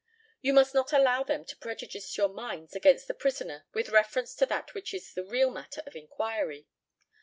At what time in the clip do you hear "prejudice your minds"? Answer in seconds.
1.55-2.75